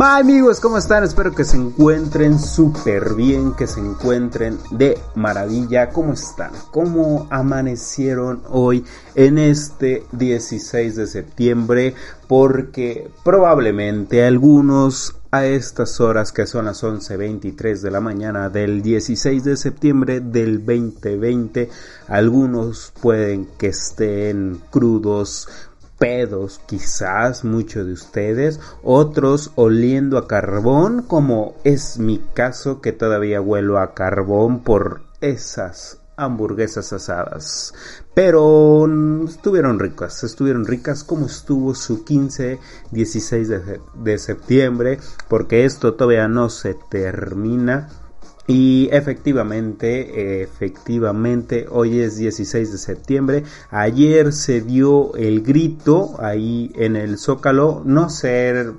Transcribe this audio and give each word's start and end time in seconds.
Ma 0.00 0.16
amigos, 0.16 0.60
¿cómo 0.60 0.78
están? 0.78 1.04
Espero 1.04 1.34
que 1.34 1.44
se 1.44 1.58
encuentren 1.58 2.38
súper 2.38 3.12
bien, 3.12 3.52
que 3.52 3.66
se 3.66 3.80
encuentren 3.80 4.56
de 4.70 4.98
maravilla. 5.14 5.90
¿Cómo 5.90 6.14
están? 6.14 6.52
¿Cómo 6.70 7.26
amanecieron 7.28 8.40
hoy 8.48 8.82
en 9.14 9.36
este 9.36 10.06
16 10.12 10.96
de 10.96 11.06
septiembre? 11.06 11.94
Porque 12.28 13.10
probablemente 13.22 14.24
algunos 14.24 15.16
a 15.32 15.44
estas 15.44 16.00
horas 16.00 16.32
que 16.32 16.46
son 16.46 16.64
las 16.64 16.82
11.23 16.82 17.82
de 17.82 17.90
la 17.90 18.00
mañana 18.00 18.48
del 18.48 18.80
16 18.80 19.44
de 19.44 19.56
septiembre 19.58 20.20
del 20.20 20.64
2020, 20.64 21.68
algunos 22.08 22.94
pueden 23.02 23.46
que 23.58 23.66
estén 23.66 24.62
crudos 24.70 25.46
pedos, 26.00 26.62
quizás 26.66 27.44
muchos 27.44 27.86
de 27.86 27.92
ustedes, 27.92 28.58
otros 28.82 29.52
oliendo 29.54 30.16
a 30.16 30.26
carbón, 30.26 31.02
como 31.02 31.54
es 31.62 31.98
mi 31.98 32.18
caso 32.32 32.80
que 32.80 32.92
todavía 32.92 33.42
huelo 33.42 33.78
a 33.78 33.92
carbón 33.92 34.64
por 34.64 35.02
esas 35.20 35.98
hamburguesas 36.16 36.92
asadas. 36.94 37.74
Pero 38.14 38.88
estuvieron 39.26 39.78
ricas, 39.78 40.24
estuvieron 40.24 40.64
ricas 40.64 41.04
como 41.04 41.26
estuvo 41.26 41.74
su 41.74 42.02
15, 42.02 42.58
16 42.90 43.48
de, 43.48 43.80
de 43.94 44.18
septiembre, 44.18 44.98
porque 45.28 45.66
esto 45.66 45.94
todavía 45.94 46.28
no 46.28 46.48
se 46.48 46.76
termina 46.90 47.88
y 48.50 48.88
efectivamente, 48.90 50.42
efectivamente, 50.42 51.66
hoy 51.70 52.00
es 52.00 52.16
16 52.16 52.72
de 52.72 52.78
septiembre. 52.78 53.44
Ayer 53.70 54.32
se 54.32 54.60
dio 54.60 55.14
el 55.14 55.42
grito 55.42 56.16
ahí 56.18 56.72
en 56.74 56.96
el 56.96 57.16
Zócalo. 57.16 57.82
No 57.84 58.10
sé 58.10 58.72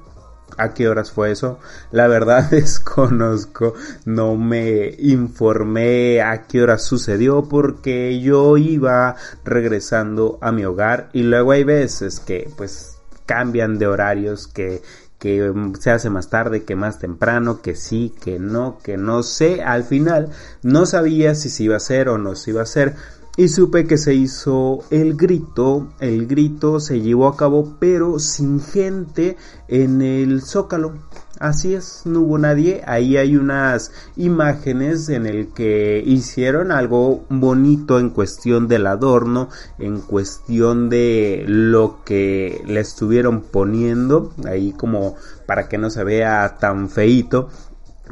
a 0.58 0.74
qué 0.74 0.90
horas 0.90 1.12
fue 1.12 1.32
eso. 1.32 1.58
La 1.92 2.08
verdad 2.08 2.50
desconozco. 2.52 3.74
No 4.04 4.36
me 4.36 4.94
informé 5.00 6.22
a 6.22 6.48
qué 6.48 6.64
horas 6.64 6.84
sucedió 6.84 7.48
porque 7.48 8.20
yo 8.20 8.58
iba 8.58 9.16
regresando 9.46 10.38
a 10.42 10.52
mi 10.52 10.66
hogar 10.66 11.10
y 11.14 11.24
luego 11.24 11.52
hay 11.52 11.64
veces 11.64 12.20
que 12.20 12.50
pues 12.58 12.98
cambian 13.26 13.80
de 13.80 13.88
horarios 13.88 14.48
que 14.48 14.82
que 15.22 15.54
se 15.80 15.92
hace 15.92 16.10
más 16.10 16.32
tarde, 16.32 16.64
que 16.64 16.76
más 16.76 16.98
temprano, 16.98 17.62
que 17.62 17.76
sí, 17.76 18.12
que 18.20 18.40
no, 18.40 18.80
que 18.84 18.98
no 18.98 19.22
sé. 19.22 19.62
Al 19.62 19.84
final 19.84 20.30
no 20.64 20.88
sabía 20.88 21.36
si 21.36 21.52
se 21.52 21.64
iba 21.64 21.76
a 21.76 21.78
hacer 21.78 22.10
o 22.10 22.18
no 22.18 22.36
se 22.36 22.50
iba 22.50 22.62
a 22.62 22.64
hacer. 22.64 22.96
Y 23.38 23.48
supe 23.48 23.86
que 23.86 24.00
se 24.00 24.16
hizo 24.16 24.80
el 24.90 25.16
grito, 25.16 25.94
el 26.00 26.26
grito 26.26 26.80
se 26.80 27.02
llevó 27.02 27.28
a 27.28 27.38
cabo 27.38 27.78
pero 27.80 28.18
sin 28.18 28.60
gente 28.60 29.38
en 29.68 30.02
el 30.02 30.42
zócalo. 30.42 30.96
Así 31.42 31.74
es, 31.74 32.04
no 32.06 32.20
hubo 32.22 32.38
nadie. 32.38 32.84
Ahí 32.86 33.18
hay 33.18 33.36
unas 33.36 33.92
imágenes 34.16 35.10
en 35.10 35.26
el 35.26 35.48
que 35.48 36.04
hicieron 36.06 36.72
algo 36.72 37.26
bonito 37.30 37.98
en 37.98 38.12
cuestión 38.12 38.68
del 38.68 38.86
adorno, 38.86 39.50
en 39.80 40.02
cuestión 40.02 40.88
de 40.90 41.44
lo 41.48 42.04
que 42.06 42.62
le 42.68 42.80
estuvieron 42.80 43.42
poniendo, 43.42 44.32
ahí 44.46 44.72
como 44.74 45.16
para 45.48 45.68
que 45.68 45.80
no 45.80 45.90
se 45.90 46.04
vea 46.04 46.58
tan 46.60 46.90
feito. 46.90 47.50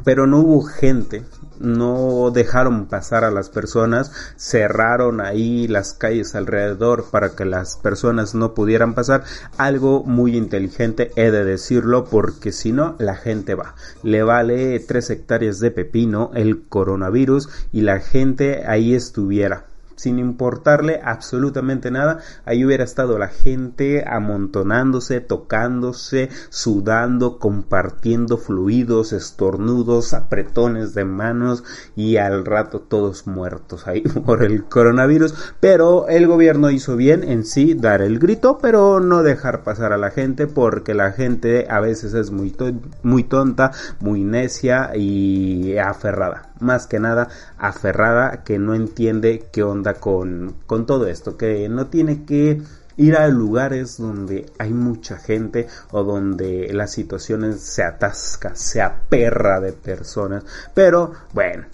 Pero 0.04 0.26
no 0.26 0.38
hubo 0.38 0.62
gente, 0.62 1.24
no 1.58 2.30
dejaron 2.30 2.86
pasar 2.86 3.22
a 3.22 3.30
las 3.30 3.50
personas, 3.50 4.10
cerraron 4.36 5.20
ahí 5.20 5.68
las 5.68 5.92
calles 5.92 6.34
alrededor 6.34 7.10
para 7.10 7.36
que 7.36 7.44
las 7.44 7.76
personas 7.76 8.34
no 8.34 8.54
pudieran 8.54 8.94
pasar, 8.94 9.24
algo 9.58 10.02
muy 10.02 10.36
inteligente 10.36 11.10
he 11.16 11.30
de 11.30 11.44
decirlo 11.44 12.04
porque 12.06 12.50
si 12.50 12.72
no 12.72 12.96
la 12.98 13.14
gente 13.14 13.54
va, 13.54 13.74
le 14.02 14.22
vale 14.22 14.80
tres 14.80 15.10
hectáreas 15.10 15.60
de 15.60 15.70
pepino 15.70 16.30
el 16.34 16.66
coronavirus 16.66 17.48
y 17.72 17.82
la 17.82 18.00
gente 18.00 18.64
ahí 18.66 18.94
estuviera 18.94 19.69
sin 20.00 20.18
importarle 20.18 21.00
absolutamente 21.04 21.90
nada. 21.90 22.20
Ahí 22.46 22.64
hubiera 22.64 22.84
estado 22.84 23.18
la 23.18 23.28
gente 23.28 24.04
amontonándose, 24.08 25.20
tocándose, 25.20 26.30
sudando, 26.48 27.38
compartiendo 27.38 28.38
fluidos, 28.38 29.12
estornudos, 29.12 30.14
apretones 30.14 30.94
de 30.94 31.04
manos 31.04 31.64
y 31.94 32.16
al 32.16 32.46
rato 32.46 32.80
todos 32.80 33.26
muertos 33.26 33.86
ahí 33.86 34.00
por 34.24 34.42
el 34.42 34.64
coronavirus. 34.64 35.34
Pero 35.60 36.08
el 36.08 36.26
gobierno 36.26 36.70
hizo 36.70 36.96
bien 36.96 37.22
en 37.22 37.44
sí 37.44 37.74
dar 37.74 38.00
el 38.00 38.18
grito, 38.18 38.56
pero 38.56 39.00
no 39.00 39.22
dejar 39.22 39.62
pasar 39.64 39.92
a 39.92 39.98
la 39.98 40.10
gente 40.10 40.46
porque 40.46 40.94
la 40.94 41.12
gente 41.12 41.66
a 41.68 41.80
veces 41.80 42.14
es 42.14 42.30
muy, 42.30 42.56
muy 43.02 43.24
tonta, 43.24 43.72
muy 44.00 44.24
necia 44.24 44.96
y 44.96 45.76
aferrada 45.76 46.49
más 46.60 46.86
que 46.86 47.00
nada 47.00 47.28
aferrada 47.58 48.42
que 48.44 48.58
no 48.58 48.74
entiende 48.74 49.46
qué 49.52 49.62
onda 49.62 49.94
con, 49.94 50.54
con 50.66 50.86
todo 50.86 51.06
esto, 51.06 51.36
que 51.36 51.68
no 51.68 51.86
tiene 51.86 52.24
que 52.24 52.62
ir 52.96 53.16
a 53.16 53.28
lugares 53.28 53.96
donde 53.96 54.46
hay 54.58 54.72
mucha 54.74 55.16
gente 55.16 55.66
o 55.90 56.02
donde 56.02 56.70
las 56.72 56.92
situaciones 56.92 57.60
se 57.60 57.82
atasca, 57.82 58.54
se 58.54 58.82
aperra 58.82 59.60
de 59.60 59.72
personas. 59.72 60.44
Pero 60.74 61.12
bueno, 61.32 61.64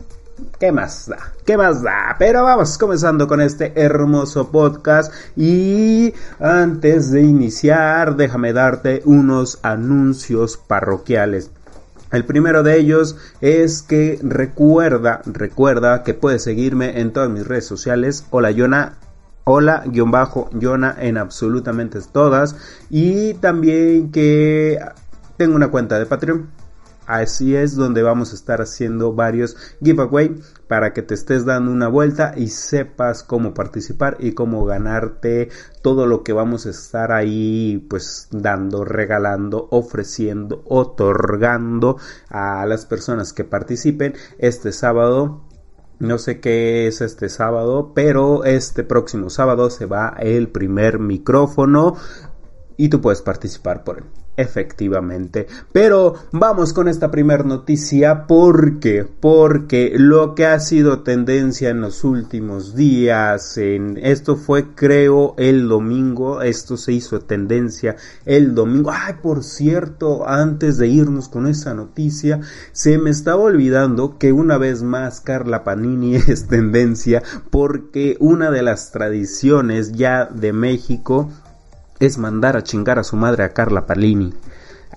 ¿Qué 0.61 0.71
más 0.71 1.09
da? 1.09 1.33
¿Qué 1.47 1.57
más 1.57 1.83
da? 1.83 2.15
Pero 2.19 2.43
vamos 2.43 2.77
comenzando 2.77 3.27
con 3.27 3.41
este 3.41 3.73
hermoso 3.75 4.51
podcast 4.51 5.11
y 5.35 6.13
antes 6.39 7.11
de 7.11 7.23
iniciar 7.23 8.17
déjame 8.17 8.53
darte 8.53 9.01
unos 9.07 9.59
anuncios 9.63 10.59
parroquiales. 10.59 11.51
El 12.13 12.25
primero 12.25 12.63
de 12.63 12.79
ellos 12.79 13.17
es 13.41 13.83
que 13.83 14.19
recuerda, 14.23 15.23
recuerda 15.27 16.05
que 16.05 16.15
puedes 16.15 16.43
seguirme 16.43 17.01
en 17.01 17.13
todas 17.13 17.31
mis 17.31 17.47
redes 17.47 17.67
sociales. 17.67 18.25
Hola 18.31 18.53
Yona, 18.53 18.99
hola 19.45 19.83
guion 19.87 20.13
bajo 20.13 20.49
Yona 20.53 20.97
en 21.01 21.17
absolutamente 21.17 21.99
todas. 22.13 22.57
Y 22.91 23.35
también 23.35 24.13
que 24.13 24.79
tengo 25.37 25.57
una 25.57 25.69
cuenta 25.69 25.99
de 25.99 26.07
Patreon 26.07 26.49
Así 27.07 27.55
es 27.55 27.77
donde 27.77 28.03
vamos 28.03 28.33
a 28.33 28.35
estar 28.35 28.61
haciendo 28.61 29.15
varios 29.15 29.57
giveaway 29.83 30.35
para 30.67 30.93
que 30.93 31.03
te 31.03 31.15
estés 31.15 31.45
dando 31.45 31.71
una 31.71 31.89
vuelta 31.89 32.35
y 32.37 32.49
sepas 32.49 33.23
cómo 33.23 33.55
participar 33.55 34.17
y 34.19 34.33
cómo 34.33 34.65
ganarte 34.65 35.49
todo 35.83 36.07
lo 36.07 36.25
que 36.25 36.33
vamos 36.33 36.67
a 36.67 36.71
estar 36.71 37.13
ahí 37.13 37.87
pues 37.89 38.29
dando, 38.33 38.85
regalando, 38.85 39.69
ofreciendo, 39.71 40.63
otorgando 40.67 41.97
a 42.29 42.67
las 42.67 42.87
personas 42.87 43.33
que 43.33 43.45
participen 43.45 44.15
este 44.39 44.73
sábado 44.73 45.47
no 45.99 46.19
sé 46.19 46.41
qué 46.41 46.87
es 46.87 47.01
este 47.01 47.31
sábado, 47.31 47.93
pero 47.95 48.45
este 48.45 48.85
próximo 48.85 49.31
sábado 49.31 49.71
se 49.71 49.87
va 49.87 50.15
el 50.19 50.49
primer 50.49 50.99
micrófono 50.99 51.97
y 52.77 52.91
tú 52.91 53.01
puedes 53.01 53.23
participar 53.23 53.83
por 53.83 53.99
él. 53.99 54.26
Efectivamente. 54.37 55.47
Pero 55.73 56.15
vamos 56.31 56.75
con 56.75 56.89
esta 56.89 57.11
primera 57.11 57.43
noticia 57.43 58.27
porque, 58.27 59.07
porque 59.21 59.95
lo 59.97 60.35
que 60.35 60.45
ha 60.45 60.61
sido 60.61 61.01
tendencia 61.03 61.71
en 61.71 61.81
los 61.81 62.05
últimos 62.05 62.75
días, 62.75 63.57
en 63.57 63.99
esto 64.03 64.37
fue 64.37 64.75
creo 64.75 65.35
el 65.39 65.69
domingo, 65.69 66.43
esto 66.43 66.77
se 66.77 66.93
hizo 66.93 67.21
tendencia 67.21 67.97
el 68.27 68.55
domingo. 68.55 68.91
Ay, 68.93 69.15
por 69.23 69.43
cierto, 69.43 70.29
antes 70.29 70.77
de 70.77 70.89
irnos 70.89 71.31
con 71.31 71.47
esa 71.47 71.73
noticia, 71.73 72.41
se 72.73 72.99
me 72.99 73.09
estaba 73.09 73.43
olvidando 73.43 74.19
que 74.19 74.33
una 74.33 74.59
vez 74.59 74.83
más 74.83 75.21
Carla 75.21 75.65
Panini 75.65 76.17
es 76.29 76.47
tendencia 76.47 77.23
porque 77.49 78.19
una 78.21 78.51
de 78.51 78.63
las 78.63 78.93
tradiciones 78.93 79.93
ya 79.93 80.27
de 80.27 80.53
México 80.53 81.31
es 82.01 82.19
mandar 82.19 82.57
a 82.57 82.63
chingar 82.63 82.99
a 82.99 83.05
su 83.05 83.17
madre 83.17 83.45
a 83.45 83.51
Carla 83.51 83.87
Palini. 83.87 84.33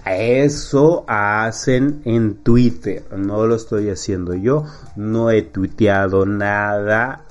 Eso 0.05 1.03
hacen 1.07 2.01
en 2.05 2.35
Twitter, 2.35 3.03
no 3.15 3.45
lo 3.45 3.55
estoy 3.55 3.89
haciendo 3.89 4.33
yo, 4.33 4.63
no 4.95 5.29
he 5.29 5.41
tuiteado 5.41 6.25
nada, 6.25 7.25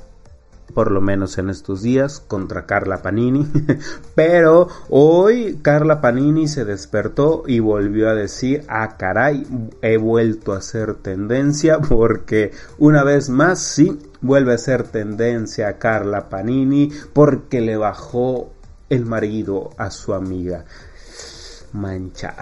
por 0.75 0.93
lo 0.93 1.01
menos 1.01 1.39
en 1.39 1.51
estos 1.51 1.83
días, 1.83 2.21
contra 2.21 2.67
Carla 2.67 3.03
Panini, 3.03 3.49
pero 4.15 4.69
hoy 4.91 5.59
Carla 5.63 6.01
Panini 6.01 6.47
se 6.47 6.65
despertó 6.65 7.45
y 7.47 7.59
volvió 7.59 8.09
a 8.09 8.15
decir, 8.15 8.65
ah 8.69 8.97
caray, 8.97 9.47
he 9.83 9.97
vuelto 9.97 10.53
a 10.53 10.61
ser 10.61 10.95
tendencia 10.95 11.81
porque 11.89 12.53
una 12.79 13.03
vez 13.03 13.31
más 13.31 13.61
sí, 13.61 13.99
vuelve 14.21 14.55
a 14.55 14.59
ser 14.59 14.85
tendencia 14.85 15.79
Carla 15.79 16.29
Panini 16.29 16.91
porque 17.13 17.61
le 17.61 17.77
bajó 17.77 18.53
el 18.89 19.05
marido 19.05 19.71
a 19.77 19.91
su 19.91 20.15
amiga. 20.15 20.65
Mancha. 21.73 22.35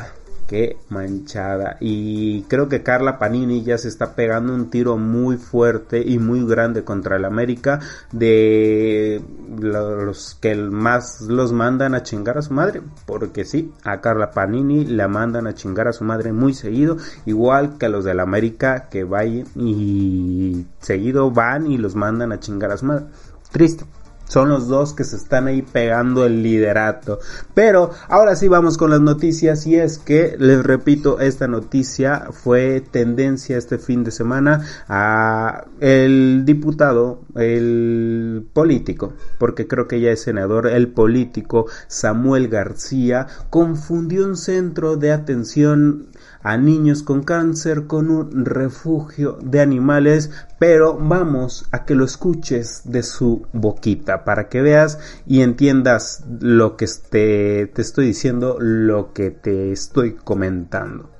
que 0.47 0.77
manchada. 0.91 1.77
Y 1.81 2.43
creo 2.43 2.69
que 2.69 2.83
Carla 2.83 3.19
Panini 3.19 3.65
ya 3.65 3.79
se 3.79 3.89
está 3.89 4.15
pegando 4.15 4.55
un 4.55 4.71
tiro 4.71 4.97
muy 4.97 5.37
fuerte 5.39 6.01
y 6.01 6.19
muy 6.19 6.47
grande 6.47 6.85
contra 6.85 7.17
el 7.17 7.25
América 7.25 7.81
de 8.13 9.21
los 9.59 10.37
que 10.41 10.55
más 10.55 11.23
los 11.23 11.53
mandan 11.53 11.95
a 11.95 12.05
chingar 12.05 12.39
a 12.39 12.43
su 12.43 12.55
madre. 12.55 12.81
Porque 13.07 13.45
sí, 13.45 13.73
a 13.83 14.01
Carla 14.01 14.31
Panini 14.31 14.85
la 14.85 15.09
mandan 15.09 15.47
a 15.47 15.55
chingar 15.55 15.89
a 15.89 15.93
su 15.93 16.05
madre 16.05 16.33
muy 16.33 16.55
seguido. 16.55 16.97
Igual 17.25 17.77
que 17.79 17.87
a 17.87 17.89
los 17.89 18.05
del 18.05 18.21
América 18.21 18.89
que 18.89 19.05
vayan 19.05 19.47
y 19.57 20.67
seguido 20.81 21.31
van 21.31 21.71
y 21.71 21.77
los 21.77 21.97
mandan 21.97 22.31
a 22.33 22.41
chingar 22.41 22.71
a 22.71 22.77
su 22.77 22.87
madre. 22.87 23.07
Triste. 23.51 23.85
Son 24.28 24.49
los 24.49 24.69
dos 24.69 24.93
que 24.93 25.05
se 25.05 25.17
están 25.17 25.46
ahí 25.46 25.62
pegando 25.62 26.26
el 26.26 26.43
liderato. 26.43 27.20
Pero 27.55 27.90
ahora 28.08 28.37
sí 28.37 28.49
vamos 28.49 28.76
con 28.76 28.90
las 28.90 29.00
noticias 29.00 29.67
y 29.67 29.76
es 29.76 29.99
que, 29.99 30.37
les 30.38 30.64
repito, 30.64 31.20
esta 31.20 31.46
noticia 31.46 32.28
fue 32.32 32.81
tendencia 32.81 33.56
este 33.56 33.78
fin 33.78 34.05
de 34.05 34.11
semana 34.11 34.64
a 34.88 35.64
el 35.81 36.43
diputado, 36.44 37.20
el 37.37 38.46
político, 38.52 39.12
porque 39.38 39.67
creo 39.67 39.87
que 39.87 40.00
ya 40.00 40.11
es 40.11 40.23
senador, 40.23 40.67
el 40.67 40.88
político 40.88 41.67
Samuel 41.87 42.49
García 42.49 43.26
confundió 43.50 44.25
un 44.25 44.37
centro 44.37 44.96
de 44.96 45.12
atención 45.12 46.08
a 46.47 46.57
niños 46.57 47.03
con 47.03 47.25
cáncer 47.25 47.89
con 47.89 48.09
un 48.09 48.45
refugio 48.45 49.37
de 49.43 49.61
animales, 49.61 50.31
pero 50.61 50.97
vamos 50.97 51.67
a 51.73 51.85
que 51.85 51.97
lo 51.97 52.05
escuches 52.05 52.83
de 52.85 53.03
su 53.03 53.49
boquita 53.53 54.23
para 54.25 54.49
que 54.49 54.63
veas 54.63 55.01
y 55.27 55.43
entiendas 55.43 56.23
lo 56.39 56.77
que 56.77 56.87
te, 57.11 57.67
te 57.67 57.83
estoy 57.83 58.07
diciendo, 58.07 58.59
lo 58.61 59.13
que 59.13 59.33
te 59.33 59.73
estoy 59.73 60.15
comentando. 60.15 61.11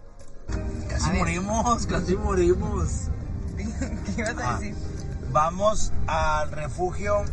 Casi 0.89 1.11
morimos, 1.11 1.87
casi 1.89 2.15
morimos. 2.15 3.09
¿Qué 3.57 4.21
ibas 4.21 4.39
a 4.39 4.59
decir? 4.61 4.77
Vamos 5.33 5.93
al 6.07 6.53
refugio 6.53 7.25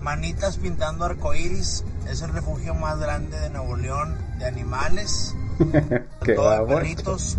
Manitas 0.00 0.56
Pintando 0.58 1.04
Arcoiris. 1.04 1.84
Es 2.08 2.22
el 2.22 2.32
refugio 2.32 2.74
más 2.76 3.00
grande 3.00 3.40
de 3.40 3.50
Nuevo 3.50 3.76
León 3.76 4.14
de 4.38 4.44
animales. 4.46 5.34
Qué 6.24 6.34
todo 6.34 6.50
de 6.50 6.58
babón. 6.58 6.76
perritos. 6.76 7.38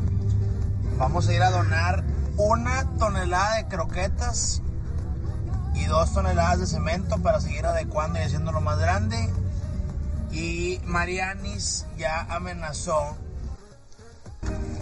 Vamos 0.97 1.27
a 1.27 1.33
ir 1.33 1.41
a 1.41 1.49
donar 1.49 2.03
una 2.37 2.85
tonelada 2.97 3.55
de 3.57 3.67
croquetas 3.67 4.61
y 5.73 5.85
dos 5.85 6.13
toneladas 6.13 6.59
de 6.59 6.67
cemento 6.67 7.17
para 7.19 7.39
seguir 7.39 7.65
adecuando 7.65 8.19
y 8.19 8.23
haciéndolo 8.23 8.61
más 8.61 8.77
grande. 8.77 9.17
Y 10.31 10.79
Marianis 10.85 11.85
ya 11.97 12.21
amenazó. 12.29 13.17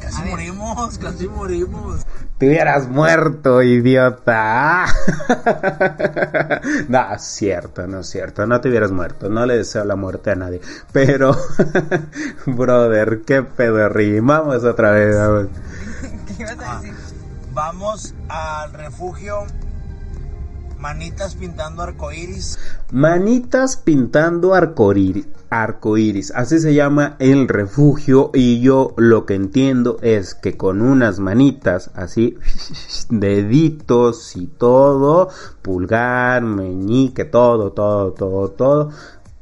Casi 0.10 0.30
morimos, 0.30 0.98
casi 0.98 1.28
morimos. 1.28 2.06
Te 2.38 2.48
hubieras 2.48 2.88
muerto, 2.88 3.62
idiota. 3.62 4.86
no, 6.88 7.14
es 7.14 7.22
cierto, 7.24 7.86
no 7.86 8.00
es 8.00 8.08
cierto. 8.10 8.46
No 8.48 8.60
te 8.62 8.70
hubieras 8.70 8.92
muerto. 8.92 9.30
No 9.30 9.46
le 9.46 9.58
deseo 9.58 9.84
la 9.86 9.96
muerte 9.96 10.32
a 10.32 10.36
nadie. 10.36 10.62
Pero, 10.92 11.36
brother, 12.48 13.22
qué 13.26 13.44
pedorrín. 13.44 14.26
Vamos 14.26 14.64
otra 14.64 14.92
vez. 14.92 15.16
Vamos. 15.16 15.48
¿Qué 16.38 16.44
ibas 16.44 16.60
a 16.60 16.78
Ah, 16.78 16.82
decir? 16.82 16.96
Vamos 17.54 18.14
al 18.30 18.74
refugio 18.74 19.44
Manitas 20.78 21.36
Pintando 21.36 21.84
Arcoiris. 21.84 22.58
Manitas 22.92 23.76
pintando 23.78 24.56
arcoíris, 24.56 25.28
arcoíris, 25.50 26.32
así 26.32 26.60
se 26.60 26.74
llama 26.74 27.16
el 27.20 27.48
refugio 27.48 28.32
y 28.34 28.62
yo 28.62 28.94
lo 28.98 29.26
que 29.26 29.36
entiendo 29.36 29.98
es 30.02 30.36
que 30.36 30.58
con 30.58 30.82
unas 30.82 31.20
manitas 31.20 31.92
así, 31.96 32.38
deditos 33.10 34.36
y 34.36 34.48
todo, 34.48 35.30
pulgar, 35.62 36.44
meñique, 36.44 37.26
todo, 37.26 37.72
todo, 37.72 38.14
todo, 38.14 38.50
todo, 38.50 38.90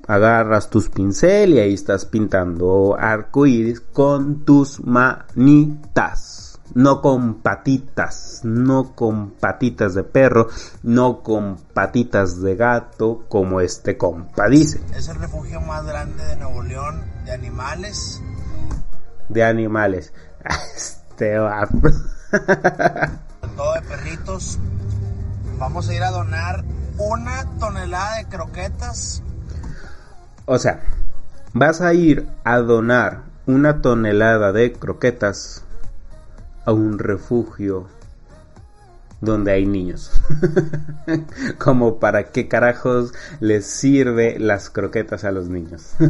agarras 0.08 0.70
tus 0.70 0.90
pincel 0.90 1.54
y 1.54 1.60
ahí 1.60 1.74
estás 1.74 2.06
pintando 2.06 2.96
arcoíris 2.98 3.82
con 3.82 4.46
tus 4.46 4.80
manitas. 4.84 6.47
No 6.78 7.02
con 7.02 7.42
patitas, 7.42 8.42
no 8.44 8.94
con 8.94 9.32
patitas 9.32 9.96
de 9.96 10.04
perro, 10.04 10.48
no 10.84 11.24
con 11.24 11.58
patitas 11.74 12.40
de 12.40 12.56
gato, 12.56 13.26
como 13.30 13.62
este 13.62 13.98
compa 13.98 14.48
dice, 14.48 14.80
Es 14.94 15.08
el 15.08 15.16
refugio 15.16 15.60
más 15.60 15.84
grande 15.88 16.24
de 16.24 16.36
Nuevo 16.36 16.62
León 16.62 17.02
de 17.26 17.32
animales. 17.32 18.22
de 19.28 19.44
animales. 19.44 20.14
Este 20.76 21.40
vato. 21.40 21.82
todo 23.56 23.74
de 23.74 23.82
perritos. 23.82 24.60
Vamos 25.58 25.90
a 25.90 25.96
ir 25.96 26.04
a 26.04 26.12
donar 26.12 26.64
una 27.00 27.58
tonelada 27.58 28.18
de 28.18 28.26
croquetas. 28.26 29.24
O 30.46 30.60
sea, 30.60 30.82
vas 31.54 31.82
a 31.82 31.96
ir 31.96 32.30
a 32.44 32.58
donar 32.58 33.24
una 33.48 33.82
tonelada 33.82 34.52
de 34.52 34.74
croquetas 34.74 35.64
a 36.68 36.74
un 36.74 37.00
refugio 37.00 37.88
donde 39.22 39.54
hay 39.54 39.66
niños. 39.66 40.12
Como 41.58 41.98
para 41.98 42.32
qué 42.32 42.50
carajos 42.50 43.14
les 43.40 43.66
sirve 43.66 44.38
las 44.38 44.70
croquetas 44.70 45.24
a 45.24 45.32
los 45.32 45.48
niños. 45.48 45.94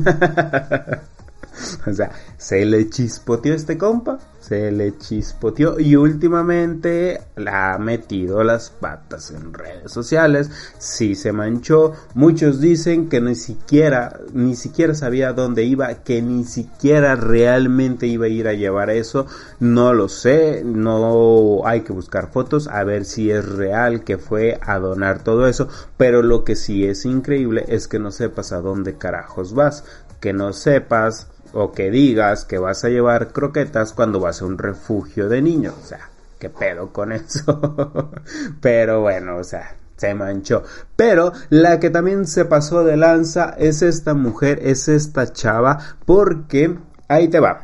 O 1.88 1.92
sea, 1.92 2.12
se 2.38 2.64
le 2.66 2.88
chispoteó 2.88 3.56
este 3.56 3.80
compa, 3.80 4.20
se 4.48 4.72
le 4.72 4.98
chispoteó 4.98 5.78
y 5.78 5.98
últimamente 5.98 7.20
la 7.36 7.74
ha 7.74 7.78
metido 7.78 8.46
las 8.46 8.70
patas 8.70 9.32
en 9.32 9.54
redes 9.54 9.92
sociales, 9.92 10.50
sí 10.78 11.16
se 11.16 11.34
manchó, 11.34 11.92
muchos 12.14 12.62
dicen 12.62 13.10
que 13.10 13.20
ni 13.20 13.36
siquiera, 13.36 14.22
ni 14.32 14.56
siquiera 14.56 14.94
sabía 14.94 15.34
dónde 15.34 15.64
iba, 15.64 15.94
que 15.96 16.22
ni 16.22 16.46
siquiera 16.46 17.18
realmente 17.18 18.08
iba 18.08 18.28
a 18.28 18.30
ir 18.30 18.48
a 18.48 18.54
llevar 18.54 18.90
eso, 18.90 19.28
no 19.60 19.94
lo 19.94 20.08
sé, 20.08 20.64
no 20.64 21.66
hay 21.66 21.82
que 21.82 21.92
buscar 21.92 22.32
fotos 22.32 22.70
a 22.70 22.86
ver 22.86 23.04
si 23.04 23.30
es 23.30 23.46
real 23.46 24.06
que 24.06 24.18
fue 24.18 24.60
a 24.62 24.80
donar 24.80 25.26
todo 25.26 25.46
eso, 25.48 25.68
pero 25.98 26.22
lo 26.22 26.46
que 26.46 26.56
sí 26.56 26.86
es 26.86 27.04
increíble 27.04 27.66
es 27.68 27.90
que 27.90 28.00
no 28.00 28.12
sepas 28.12 28.54
a 28.54 28.62
dónde 28.62 28.98
carajos 28.98 29.54
vas, 29.54 29.84
que 30.22 30.32
no 30.32 30.54
sepas 30.54 31.28
o 31.54 31.72
que 31.72 31.92
digas 31.92 32.46
que 32.46 32.58
vas 32.58 32.84
a 32.84 32.90
llevar 32.90 33.30
croquetas 33.30 33.94
cuando 33.94 34.20
vas 34.20 34.42
a 34.42 34.46
un 34.46 34.58
refugio 34.58 35.30
de 35.30 35.42
niños. 35.42 35.76
O 35.82 35.86
sea, 35.86 36.10
¿qué 36.40 36.50
pedo 36.50 36.92
con 36.92 37.12
eso? 37.12 38.12
Pero 38.62 39.02
bueno, 39.02 39.38
o 39.38 39.44
sea, 39.44 39.76
se 39.98 40.14
manchó. 40.14 40.64
Pero 40.96 41.34
la 41.50 41.80
que 41.80 41.90
también 41.90 42.26
se 42.28 42.46
pasó 42.46 42.84
de 42.84 42.98
lanza 42.98 43.56
es 43.58 43.82
esta 43.82 44.14
mujer, 44.14 44.60
es 44.64 44.88
esta 44.88 45.34
chava, 45.34 45.80
porque 46.06 46.78
ahí 47.08 47.28
te 47.28 47.40
va. 47.40 47.62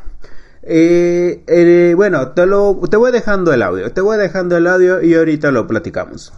Eh, 0.64 1.44
eh, 1.46 1.94
bueno, 1.96 2.30
te 2.30 2.46
lo 2.46 2.80
te 2.90 2.96
voy 2.96 3.12
dejando 3.12 3.54
el 3.54 3.62
audio, 3.62 3.92
te 3.92 4.00
voy 4.00 4.18
dejando 4.18 4.56
el 4.56 4.66
audio 4.68 5.02
y 5.02 5.14
ahorita 5.14 5.52
lo 5.52 5.68
platicamos. 5.68 6.32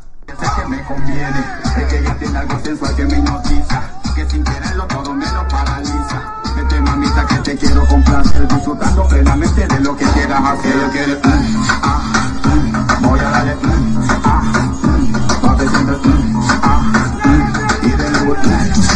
Te 7.55 7.65
quiero 7.67 7.85
complacer, 7.87 8.47
disfrutando 8.47 9.07
plenamente 9.07 9.67
de 9.67 9.79
lo 9.81 9.95
que 9.95 10.05
quieras 10.05 10.41
hacer. 10.43 10.73
Ella 10.75 10.89
quiere, 10.91 11.15
mm, 11.15 11.63
ah, 11.83 12.01
mm, 12.43 13.07
voy 13.07 13.19
a 13.19 13.29
darle, 13.29 13.55
mm, 13.55 14.07
ah, 14.23 14.41
mm, 14.43 15.39
suavecito, 15.39 16.01
mm, 16.03 16.39
ah, 16.63 16.81
mm, 17.25 17.85
y 17.85 17.89
de 17.89 18.09
nuevo, 18.09 18.33
mm, 18.33 18.47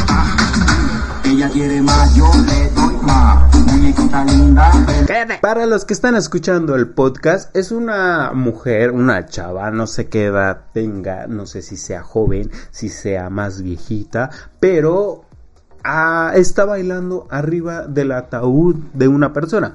ah, 0.09 0.25
mm. 1.23 1.27
Ella 1.27 1.49
quiere 1.49 1.81
más, 1.81 2.15
yo 2.15 2.29
le 2.45 2.69
doy 2.71 2.97
más, 3.01 3.55
muñequita 3.55 4.25
linda. 4.25 4.71
Para 5.41 5.65
los 5.65 5.85
que 5.85 5.93
están 5.93 6.15
escuchando 6.15 6.75
el 6.75 6.89
podcast, 6.89 7.55
es 7.55 7.71
una 7.71 8.31
mujer, 8.33 8.91
una 8.91 9.25
chava, 9.25 9.71
no 9.71 9.87
sé 9.87 10.09
qué 10.09 10.25
edad 10.25 10.65
tenga, 10.73 11.27
no 11.27 11.45
sé 11.45 11.61
si 11.61 11.77
sea 11.77 12.03
joven, 12.03 12.51
si 12.71 12.89
sea 12.89 13.29
más 13.29 13.61
viejita, 13.61 14.29
pero 14.59 15.28
ah, 15.83 16.31
está 16.35 16.65
bailando 16.65 17.27
arriba 17.29 17.87
del 17.87 18.11
ataúd 18.11 18.75
de 18.93 19.07
una 19.07 19.33
persona. 19.33 19.73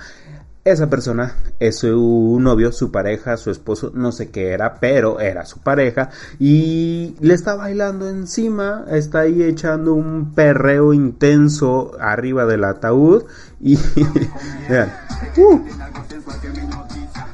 Esa 0.64 0.88
persona 0.88 1.34
es 1.60 1.80
su 1.80 2.38
novio, 2.40 2.72
su 2.72 2.90
pareja, 2.90 3.36
su 3.36 3.50
esposo, 3.50 3.92
no 3.92 4.12
sé 4.12 4.30
qué 4.30 4.52
era, 4.52 4.80
pero 4.80 5.20
era 5.20 5.44
su 5.44 5.58
pareja 5.58 6.08
y 6.38 7.16
le 7.20 7.34
está 7.34 7.54
bailando 7.54 8.08
encima, 8.08 8.86
está 8.90 9.20
ahí 9.20 9.42
echando 9.42 9.92
un 9.92 10.32
perreo 10.34 10.94
intenso 10.94 11.92
arriba 12.00 12.46
del 12.46 12.64
ataúd 12.64 13.24
y 13.60 13.76
uh, 15.36 15.60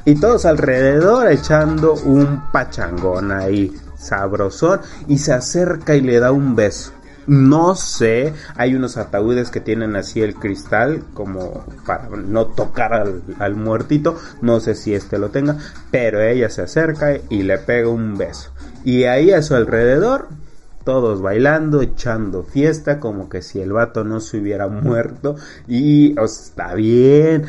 y 0.05 0.15
todos 0.17 0.45
alrededor 0.45 1.31
echando 1.31 1.95
un 1.95 2.51
pachangón 2.51 3.31
ahí, 3.31 3.73
sabrosón, 3.97 4.81
y 5.07 5.19
se 5.19 5.33
acerca 5.33 5.95
y 5.95 6.01
le 6.01 6.19
da 6.19 6.33
un 6.33 6.57
beso. 6.57 6.93
No 7.27 7.75
sé, 7.75 8.33
hay 8.57 8.75
unos 8.75 8.97
ataúdes 8.97 9.51
que 9.51 9.61
tienen 9.61 9.97
así 9.97 10.23
el 10.23 10.35
cristal 10.35 11.05
como 11.15 11.65
para 11.87 12.09
no 12.09 12.47
tocar 12.47 13.07
al, 13.39 13.55
muertito, 13.55 14.19
no 14.41 14.61
sé 14.61 14.75
si 14.75 14.95
este 14.95 15.19
lo 15.19 15.31
tenga, 15.31 15.59
pero 15.91 16.21
ella 16.23 16.49
se 16.49 16.63
acerca 16.63 17.17
y 17.29 17.43
le 17.43 17.59
pega 17.59 17.89
un 17.89 18.17
beso. 18.17 18.51
Y 18.85 19.05
ahí 19.05 19.33
a 19.33 19.43
su 19.43 19.55
alrededor 19.55 20.29
todos 20.85 21.21
bailando, 21.21 21.83
echando 21.83 22.43
fiesta, 22.43 22.99
como 22.99 23.29
que 23.29 23.43
si 23.43 23.61
el 23.61 23.73
vato 23.73 24.03
no 24.03 24.19
se 24.21 24.39
hubiera 24.39 24.67
muerto. 24.69 25.37
Y 25.69 26.19
está 26.19 26.75
bien, 26.75 27.45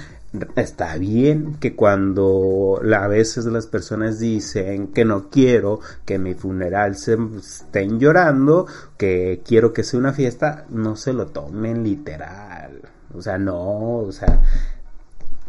está 0.56 0.96
bien 0.98 1.56
que 1.56 1.76
cuando 1.76 2.82
a 2.82 3.08
veces 3.08 3.46
las 3.46 3.68
personas 3.68 4.20
dicen 4.20 4.88
que 4.88 5.04
no 5.04 5.30
quiero 5.30 5.82
que 6.06 6.20
mi 6.20 6.34
funeral 6.34 6.96
se 6.96 7.18
estén 7.38 8.00
llorando, 8.00 8.66
que 8.98 9.42
quiero 9.46 9.74
que 9.74 9.84
sea 9.84 10.00
una 10.00 10.14
fiesta, 10.14 10.66
no 10.70 10.96
se 10.96 11.14
lo 11.14 11.28
tomen 11.28 11.84
literal. 11.84 12.82
O 13.14 13.22
sea, 13.22 13.38
no, 13.38 13.98
o 13.98 14.12
sea, 14.12 14.42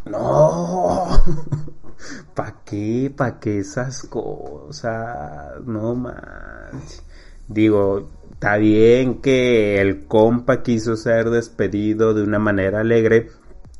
no. 0.05 1.07
¿Para 2.35 2.55
qué? 2.65 3.13
¿Para 3.15 3.39
qué 3.39 3.59
esas 3.59 4.03
cosas? 4.03 5.61
No 5.65 5.95
manches. 5.95 7.03
Digo, 7.47 8.09
está 8.33 8.57
bien 8.57 9.21
que 9.21 9.79
el 9.79 10.05
compa 10.05 10.63
quiso 10.63 10.97
ser 10.97 11.29
despedido 11.29 12.13
de 12.13 12.23
una 12.23 12.39
manera 12.39 12.81
alegre, 12.81 13.29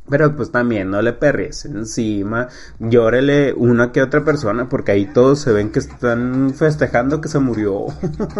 pero 0.10 0.36
pues 0.36 0.52
también 0.52 0.90
no 0.90 1.02
le 1.02 1.14
perries 1.14 1.66
encima, 1.66 2.48
llórele 2.80 3.54
una 3.54 3.92
que 3.92 4.02
otra 4.02 4.24
persona 4.24 4.68
porque 4.68 4.92
ahí 4.92 5.06
todos 5.06 5.40
se 5.40 5.54
ven 5.54 5.72
que 5.72 5.80
están 5.80 6.54
festejando 6.54 7.22
que 7.22 7.30
se 7.30 7.40
murió. 7.40 7.88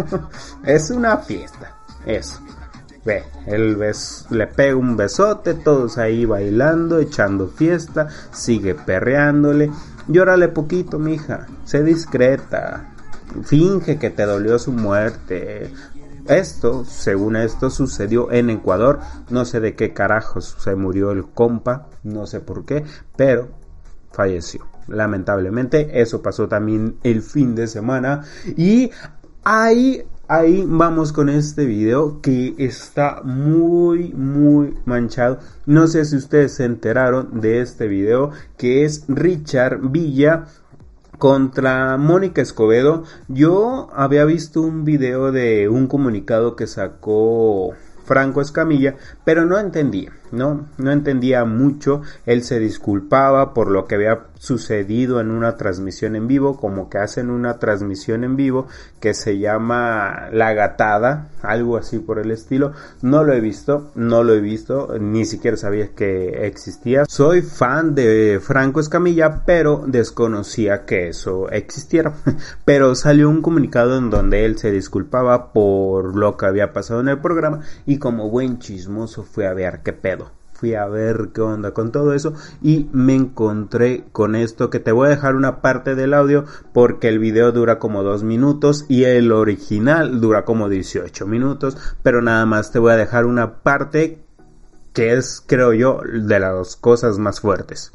es 0.66 0.90
una 0.90 1.18
fiesta, 1.18 1.78
eso. 2.06 2.40
Ve, 3.06 3.24
él 3.48 3.76
ves, 3.76 4.26
le 4.30 4.48
pega 4.48 4.78
un 4.78 4.96
besote, 4.96 5.54
todos 5.54 5.98
ahí 5.98 6.26
bailando, 6.26 7.00
echando 7.00 7.48
fiesta, 7.48 8.08
sigue 8.32 8.76
perreándole. 8.76 9.72
Llórale 10.08 10.48
poquito, 10.48 11.00
mija, 11.00 11.48
sé 11.66 11.84
discreta, 11.84 12.94
finge 13.44 13.98
que 13.98 14.10
te 14.10 14.26
dolió 14.26 14.58
su 14.58 14.72
muerte. 14.72 15.74
Esto, 16.28 16.86
según 16.86 17.36
esto, 17.36 17.70
sucedió 17.70 18.32
en 18.32 18.50
Ecuador. 18.50 19.00
No 19.30 19.46
sé 19.46 19.60
de 19.60 19.76
qué 19.76 19.94
carajos 19.94 20.56
se 20.60 20.76
murió 20.76 21.12
el 21.12 21.26
compa, 21.26 21.90
no 22.04 22.26
sé 22.28 22.40
por 22.40 22.66
qué, 22.66 22.84
pero 23.18 23.50
falleció. 24.12 24.66
Lamentablemente, 24.88 26.02
eso 26.02 26.22
pasó 26.22 26.48
también 26.48 26.98
el 27.04 27.22
fin 27.22 27.56
de 27.56 27.68
semana. 27.68 28.24
Y 28.56 28.92
ahí, 29.44 30.04
ahí 30.28 30.64
vamos 30.68 31.12
con 31.12 31.30
este 31.30 31.66
video 31.66 32.22
que 32.22 32.56
está 32.58 33.22
muy, 33.24 34.14
muy 34.14 34.78
manchado. 34.86 35.40
No 35.66 35.88
sé 35.88 36.06
si 36.06 36.16
ustedes 36.16 36.56
se 36.56 36.66
enteraron 36.66 37.42
de 37.42 37.62
este 37.62 37.88
video, 37.88 38.32
que 38.58 38.86
es 38.86 39.06
Richard 39.08 39.80
Villa 39.90 40.46
contra 41.18 41.98
Mónica 41.98 42.42
Escobedo, 42.42 43.04
yo 43.28 43.90
había 43.94 44.26
visto 44.26 44.62
un 44.62 44.84
video 44.84 45.32
de 45.32 45.70
un 45.70 45.88
comunicado 45.88 46.56
que 46.56 46.68
sacó 46.68 47.74
Franco 48.06 48.42
Escamilla, 48.42 48.96
pero 49.24 49.46
no 49.46 49.58
entendía, 49.58 50.12
no, 50.34 50.68
no 50.78 50.92
entendía 50.92 51.46
mucho, 51.46 52.02
él 52.26 52.44
se 52.44 52.60
disculpaba 52.60 53.54
por 53.54 53.70
lo 53.70 53.86
que 53.86 53.96
había 53.96 54.26
sucedido 54.44 55.22
en 55.22 55.32
una 55.32 55.56
transmisión 55.56 56.18
en 56.18 56.28
vivo, 56.28 56.58
como 56.58 56.90
que 56.90 56.98
hacen 56.98 57.30
una 57.30 57.60
transmisión 57.60 58.26
en 58.26 58.36
vivo 58.36 58.68
que 59.00 59.14
se 59.14 59.40
llama 59.40 60.28
La 60.34 60.54
Gatada, 60.54 61.30
algo 61.42 61.78
así 61.78 62.00
por 62.00 62.20
el 62.20 62.32
estilo. 62.32 62.74
No 63.02 63.24
lo 63.24 63.34
he 63.34 63.40
visto, 63.40 63.92
no 63.96 64.24
lo 64.24 64.34
he 64.34 64.42
visto, 64.42 64.98
ni 65.00 65.26
siquiera 65.26 65.56
sabía 65.56 65.92
que 65.96 66.46
existía. 66.46 67.06
Soy 67.08 67.42
fan 67.42 67.96
de 67.96 68.42
Franco 68.42 68.82
Escamilla, 68.82 69.44
pero 69.46 69.84
desconocía 69.88 70.86
que 70.86 71.08
eso 71.08 71.50
existiera. 71.50 72.14
pero 72.66 72.96
salió 72.96 73.30
un 73.30 73.42
comunicado 73.42 73.98
en 73.98 74.10
donde 74.10 74.46
él 74.46 74.58
se 74.58 74.72
disculpaba 74.72 75.54
por 75.54 76.18
lo 76.18 76.36
que 76.36 76.48
había 76.48 76.74
pasado 76.74 77.00
en 77.00 77.08
el 77.08 77.20
programa 77.20 77.62
y 77.86 77.98
como 77.98 78.30
buen 78.30 78.60
chismoso 78.60 79.24
fue 79.24 79.48
a 79.48 79.54
ver 79.54 79.82
qué 79.84 79.94
pedo 79.94 80.23
fui 80.64 80.76
a 80.76 80.86
ver 80.86 81.32
qué 81.34 81.42
onda 81.42 81.72
con 81.72 81.92
todo 81.92 82.14
eso 82.14 82.32
y 82.62 82.88
me 82.94 83.16
encontré 83.16 84.06
con 84.14 84.34
esto 84.34 84.70
que 84.70 84.80
te 84.80 84.94
voy 84.94 85.08
a 85.08 85.10
dejar 85.10 85.36
una 85.36 85.60
parte 85.60 85.94
del 85.94 86.14
audio 86.14 86.46
porque 86.72 87.10
el 87.10 87.20
video 87.20 87.52
dura 87.52 87.80
como 87.80 88.02
dos 88.02 88.24
minutos 88.24 88.86
y 88.88 89.04
el 89.04 89.34
original 89.34 90.22
dura 90.22 90.46
como 90.46 90.70
18 90.70 91.28
minutos 91.28 91.76
pero 92.02 92.22
nada 92.22 92.46
más 92.46 92.72
te 92.72 92.80
voy 92.80 92.94
a 92.94 92.96
dejar 92.96 93.26
una 93.26 93.56
parte 93.56 94.24
que 94.94 95.12
es 95.12 95.44
creo 95.46 95.74
yo 95.74 96.00
de 96.02 96.40
las 96.40 96.78
cosas 96.78 97.18
más 97.18 97.42
fuertes 97.42 97.92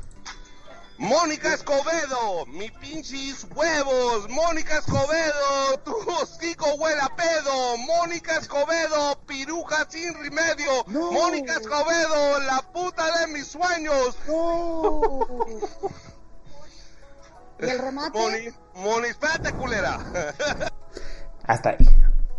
Mónica 0.98 1.54
Escobedo, 1.54 2.44
mi 2.46 2.70
pinches 2.70 3.46
huevos. 3.54 4.28
Mónica 4.28 4.78
Escobedo, 4.78 5.78
tu 5.84 5.94
hocico 6.10 6.74
huele 6.74 7.00
a 7.00 7.08
pedo. 7.14 7.78
Mónica 7.78 8.36
Escobedo, 8.36 9.16
piruja 9.26 9.86
sin 9.88 10.12
remedio. 10.14 10.84
Mónica 10.88 11.52
Escobedo, 11.52 12.40
la 12.40 12.62
puta 12.72 13.20
de 13.20 13.28
mis 13.28 13.46
sueños. 13.46 14.18
¿Y 17.60 17.64
el 17.64 17.78
remate? 17.78 18.18
Moni, 18.18 18.48
Moni, 18.74 19.08
espérate, 19.08 19.52
culera. 19.52 19.98
hasta 21.44 21.70
ahí 21.70 21.88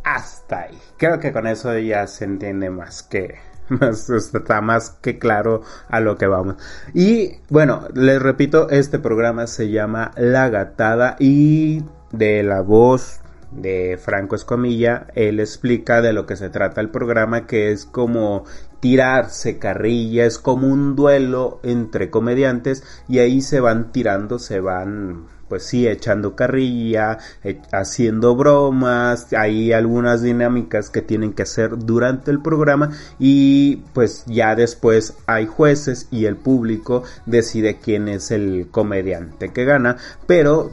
hasta 0.03 0.61
ahí 0.61 0.81
creo 0.97 1.19
que 1.19 1.31
con 1.33 1.45
eso 1.45 1.77
ya 1.77 2.07
se 2.07 2.25
entiende 2.25 2.69
más 2.69 3.03
que 3.03 3.39
más, 3.79 4.09
está 4.09 4.61
más 4.61 4.91
que 5.01 5.19
claro 5.19 5.61
a 5.89 5.99
lo 5.99 6.17
que 6.17 6.27
vamos. 6.27 6.55
Y 6.93 7.37
bueno, 7.49 7.87
les 7.93 8.21
repito, 8.21 8.69
este 8.69 8.99
programa 8.99 9.47
se 9.47 9.69
llama 9.69 10.11
La 10.17 10.49
Gatada 10.49 11.15
y 11.19 11.83
de 12.11 12.43
la 12.43 12.61
voz 12.61 13.21
de 13.51 13.99
Franco 13.99 14.35
Escomilla, 14.35 15.07
él 15.15 15.39
explica 15.39 16.01
de 16.01 16.13
lo 16.13 16.25
que 16.25 16.35
se 16.35 16.49
trata 16.49 16.81
el 16.81 16.89
programa, 16.89 17.47
que 17.47 17.71
es 17.71 17.85
como 17.85 18.43
tirarse 18.79 19.57
carrilla, 19.57 20.25
es 20.25 20.37
como 20.37 20.67
un 20.67 20.95
duelo 20.95 21.59
entre 21.63 22.09
comediantes 22.09 22.83
y 23.07 23.19
ahí 23.19 23.41
se 23.41 23.59
van 23.59 23.91
tirando, 23.91 24.39
se 24.39 24.59
van 24.59 25.25
pues 25.49 25.63
sí, 25.63 25.87
echando 25.87 26.35
carrilla, 26.35 27.17
eh, 27.43 27.59
haciendo 27.71 28.35
bromas, 28.35 29.33
hay 29.33 29.73
algunas 29.73 30.21
dinámicas 30.21 30.89
que 30.89 31.01
tienen 31.01 31.33
que 31.33 31.43
hacer 31.43 31.77
durante 31.77 32.31
el 32.31 32.41
programa 32.41 32.91
y 33.17 33.77
pues 33.93 34.23
ya 34.27 34.55
después 34.55 35.15
hay 35.25 35.47
jueces 35.47 36.07
y 36.11 36.25
el 36.25 36.37
público 36.37 37.03
decide 37.25 37.79
quién 37.83 38.07
es 38.07 38.31
el 38.31 38.67
comediante 38.71 39.49
que 39.49 39.65
gana, 39.65 39.97
pero 40.27 40.71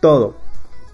todo 0.00 0.36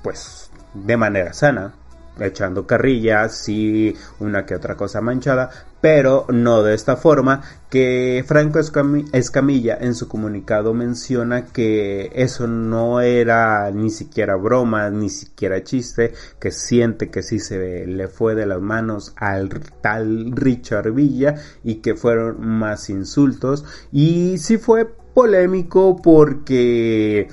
pues 0.03 0.51
de 0.75 0.97
manera 0.97 1.33
sana, 1.33 1.75
echando 2.21 2.67
carrillas, 2.67 3.37
sí, 3.37 3.97
una 4.21 4.45
que 4.45 4.55
otra 4.55 4.77
cosa 4.77 5.01
manchada, 5.01 5.51
pero 5.81 6.27
no 6.29 6.63
de 6.63 6.75
esta 6.75 6.97
forma 6.97 7.43
que 7.69 8.25
Franco 8.27 8.61
Escamilla 8.61 9.79
en 9.81 9.95
su 9.95 10.09
comunicado 10.09 10.75
menciona 10.75 11.47
que 11.47 12.11
eso 12.15 12.47
no 12.47 13.01
era 13.01 13.71
ni 13.73 13.91
siquiera 13.91 14.37
broma, 14.37 14.91
ni 14.91 15.09
siquiera 15.09 15.65
chiste, 15.65 16.13
que 16.39 16.51
siente 16.51 17.11
que 17.11 17.23
sí 17.23 17.41
se 17.41 17.87
le 17.87 18.09
fue 18.09 18.35
de 18.35 18.47
las 18.47 18.61
manos 18.61 19.13
al 19.17 19.49
tal 19.81 20.33
Richard 20.33 20.93
Villa 20.93 21.35
y 21.65 21.77
que 21.77 21.95
fueron 21.95 22.47
más 22.47 22.89
insultos. 22.91 23.65
Y 23.91 24.39
sí 24.39 24.59
fue 24.59 24.87
polémico 25.15 25.97
porque 26.01 27.29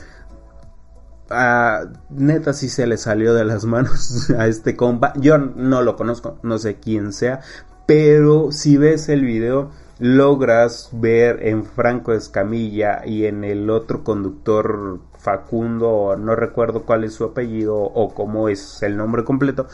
a 1.29 1.85
neta 2.09 2.53
si 2.53 2.69
se 2.69 2.87
le 2.87 2.97
salió 2.97 3.33
de 3.33 3.45
las 3.45 3.65
manos 3.65 4.29
a 4.37 4.47
este 4.47 4.75
compa. 4.75 5.13
Yo 5.17 5.37
no 5.37 5.81
lo 5.81 5.95
conozco, 5.95 6.39
no 6.43 6.57
sé 6.57 6.75
quién 6.75 7.13
sea, 7.13 7.41
pero 7.85 8.51
si 8.51 8.77
ves 8.77 9.09
el 9.09 9.25
video 9.25 9.71
logras 9.99 10.89
ver 10.93 11.45
en 11.45 11.65
Franco 11.65 12.13
Escamilla 12.13 13.05
y 13.05 13.25
en 13.25 13.43
el 13.43 13.69
otro 13.69 14.03
conductor 14.03 14.99
Facundo, 15.17 16.15
no 16.17 16.35
recuerdo 16.35 16.83
cuál 16.83 17.03
es 17.03 17.13
su 17.13 17.25
apellido 17.25 17.75
o 17.75 18.13
cómo 18.13 18.47
es 18.47 18.81
el 18.83 18.95
nombre 18.95 19.25
completo, 19.25 19.67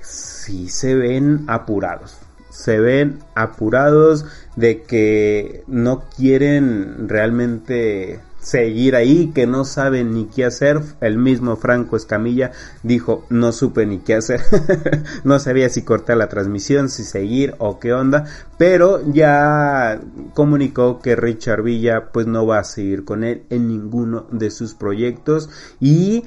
si 0.00 0.68
se 0.68 0.94
ven 0.94 1.44
apurados. 1.48 2.18
Se 2.50 2.78
ven 2.78 3.18
apurados 3.34 4.26
de 4.54 4.82
que 4.82 5.64
no 5.66 6.04
quieren 6.16 7.08
realmente 7.08 8.20
seguir 8.42 8.96
ahí, 8.96 9.30
que 9.32 9.46
no 9.46 9.64
saben 9.64 10.12
ni 10.12 10.26
qué 10.26 10.44
hacer. 10.44 10.80
El 11.00 11.16
mismo 11.16 11.56
Franco 11.56 11.96
Escamilla 11.96 12.50
dijo, 12.82 13.24
no 13.30 13.52
supe 13.52 13.86
ni 13.86 13.98
qué 13.98 14.16
hacer. 14.16 14.40
no 15.24 15.38
sabía 15.38 15.68
si 15.68 15.82
cortar 15.82 16.16
la 16.16 16.28
transmisión, 16.28 16.88
si 16.88 17.04
seguir 17.04 17.54
o 17.58 17.78
qué 17.78 17.92
onda. 17.92 18.24
Pero 18.58 19.00
ya 19.12 20.00
comunicó 20.34 21.00
que 21.00 21.16
Richard 21.16 21.62
Villa 21.62 22.10
pues 22.12 22.26
no 22.26 22.44
va 22.44 22.58
a 22.58 22.64
seguir 22.64 23.04
con 23.04 23.24
él 23.24 23.44
en 23.48 23.68
ninguno 23.68 24.26
de 24.32 24.50
sus 24.50 24.74
proyectos. 24.74 25.48
Y 25.80 26.24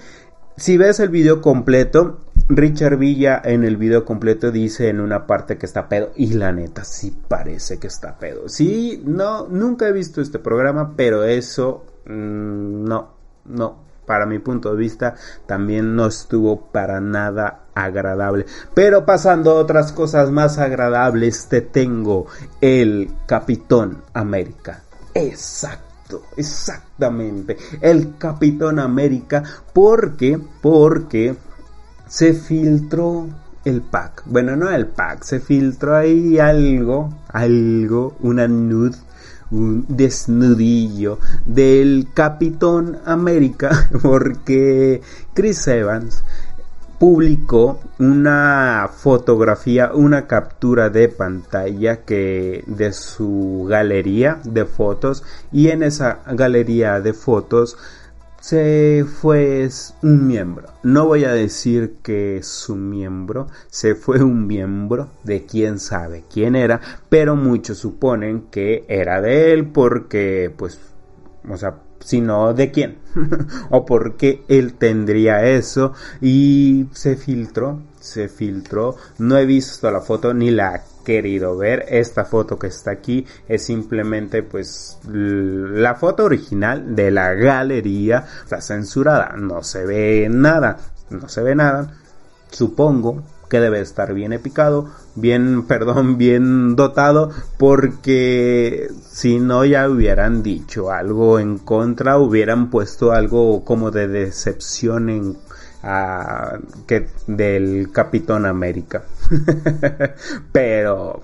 si 0.55 0.77
ves 0.77 1.01
el 1.01 1.09
video 1.09 1.41
completo, 1.41 2.21
Richard 2.47 2.97
Villa 2.97 3.41
en 3.43 3.65
el 3.65 3.75
video 3.75 4.05
completo 4.05 4.51
dice 4.51 4.87
en 4.87 5.01
una 5.01 5.27
parte 5.27 5.57
que 5.57 5.65
está 5.65 5.89
pedo 5.89 6.11
y 6.15 6.33
la 6.33 6.53
neta 6.53 6.85
sí 6.85 7.13
parece 7.27 7.77
que 7.77 7.87
está 7.87 8.17
pedo. 8.17 8.47
Sí, 8.47 9.03
no, 9.05 9.47
nunca 9.47 9.89
he 9.89 9.91
visto 9.91 10.21
este 10.21 10.39
programa, 10.39 10.93
pero 10.95 11.25
eso 11.25 11.83
mm, 12.05 12.83
no, 12.83 13.09
no, 13.45 13.85
para 14.05 14.25
mi 14.25 14.39
punto 14.39 14.71
de 14.71 14.77
vista 14.77 15.15
también 15.45 15.95
no 15.95 16.07
estuvo 16.07 16.67
para 16.71 16.99
nada 17.01 17.65
agradable. 17.73 18.45
Pero 18.73 19.05
pasando 19.05 19.51
a 19.51 19.55
otras 19.55 19.91
cosas 19.91 20.31
más 20.31 20.57
agradables, 20.57 21.47
te 21.47 21.61
tengo 21.61 22.27
el 22.61 23.11
Capitón 23.25 24.01
América. 24.13 24.83
Exacto, 25.13 26.23
exactamente. 26.37 27.57
El 27.81 28.17
Capitón 28.17 28.79
América 28.79 29.43
porque 29.73 30.39
porque 30.61 31.35
se 32.07 32.33
filtró 32.33 33.27
el 33.65 33.81
pack. 33.81 34.23
Bueno, 34.27 34.55
no 34.55 34.69
el 34.69 34.87
pack, 34.87 35.23
se 35.23 35.39
filtró 35.39 35.95
ahí 35.95 36.37
algo, 36.37 37.09
algo, 37.29 38.15
una 38.19 38.47
nude, 38.47 38.95
un 39.51 39.85
desnudillo 39.87 41.19
del 41.45 42.07
Capitán 42.13 42.99
América, 43.05 43.89
porque 44.01 45.01
Chris 45.33 45.67
Evans 45.67 46.23
publicó 46.99 47.81
una 47.99 48.89
fotografía, 48.91 49.91
una 49.93 50.27
captura 50.27 50.89
de 50.89 51.09
pantalla 51.09 51.97
que 51.97 52.63
de 52.67 52.93
su 52.93 53.65
galería 53.69 54.39
de 54.43 54.65
fotos 54.65 55.23
y 55.51 55.69
en 55.69 55.83
esa 55.83 56.19
galería 56.31 57.01
de 57.01 57.13
fotos 57.13 57.77
se 58.45 59.03
fue 59.07 59.67
un 60.03 60.27
miembro. 60.27 60.67
No 60.83 61.07
voy 61.07 61.23
a 61.23 61.31
decir 61.31 61.95
que 62.03 62.41
su 62.43 62.75
miembro, 62.75 63.47
se 63.71 63.95
fue 63.95 64.21
un 64.21 64.45
miembro 64.45 65.09
de 65.23 65.47
quién 65.47 65.79
sabe 65.79 66.25
quién 66.31 66.55
era, 66.55 66.79
pero 67.09 67.35
muchos 67.35 67.79
suponen 67.79 68.43
que 68.51 68.85
era 68.87 69.19
de 69.19 69.51
él 69.51 69.69
porque, 69.69 70.53
pues, 70.55 70.79
o 71.49 71.57
sea, 71.57 71.79
sino 72.01 72.53
de 72.53 72.69
quién 72.69 72.99
o 73.71 73.83
porque 73.83 74.43
él 74.47 74.75
tendría 74.75 75.43
eso 75.43 75.93
y 76.21 76.85
se 76.91 77.15
filtró, 77.15 77.81
se 77.99 78.27
filtró. 78.27 78.95
No 79.17 79.39
he 79.39 79.47
visto 79.47 79.89
la 79.89 80.01
foto 80.01 80.35
ni 80.35 80.51
la 80.51 80.83
querido 81.05 81.55
ver. 81.55 81.85
Esta 81.87 82.25
foto 82.25 82.59
que 82.59 82.67
está 82.67 82.91
aquí 82.91 83.25
es 83.47 83.63
simplemente 83.63 84.43
pues 84.43 84.99
la 85.07 85.95
foto 85.95 86.25
original 86.25 86.93
de 86.93 87.11
la 87.11 87.33
galería. 87.33 88.25
Está 88.43 88.59
censurada, 88.59 89.35
no 89.37 89.63
se 89.63 89.85
ve 89.85 90.27
nada, 90.29 90.77
no 91.09 91.29
se 91.29 91.41
ve 91.41 91.55
nada. 91.55 91.93
Supongo 92.51 93.23
que 93.49 93.59
debe 93.59 93.79
estar 93.79 94.13
bien 94.13 94.33
epicado, 94.33 94.89
bien, 95.15 95.63
perdón, 95.67 96.17
bien 96.17 96.75
dotado, 96.75 97.31
porque 97.57 98.89
si 99.09 99.39
no 99.39 99.63
ya 99.63 99.89
hubieran 99.89 100.43
dicho 100.43 100.91
algo 100.91 101.39
en 101.39 101.59
contra, 101.59 102.17
hubieran 102.17 102.69
puesto 102.69 103.11
algo 103.11 103.63
como 103.63 103.91
de 103.91 104.07
decepción 104.07 105.09
en 105.09 105.37
que 106.87 107.07
del 107.27 107.91
Capitán 107.91 108.45
América. 108.45 109.03
Pero 110.51 111.21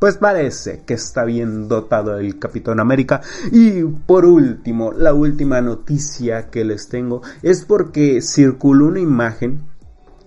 pues 0.00 0.16
parece 0.16 0.82
que 0.86 0.94
está 0.94 1.24
bien 1.24 1.68
dotado 1.68 2.18
el 2.18 2.38
Capitán 2.38 2.80
América. 2.80 3.20
Y 3.52 3.82
por 3.82 4.24
último, 4.24 4.92
la 4.92 5.12
última 5.12 5.60
noticia 5.60 6.48
que 6.48 6.64
les 6.64 6.88
tengo 6.88 7.20
es 7.42 7.66
porque 7.66 8.22
circuló 8.22 8.86
una 8.86 9.00
imagen 9.00 9.69